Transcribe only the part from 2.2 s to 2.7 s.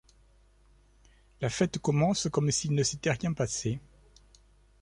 comme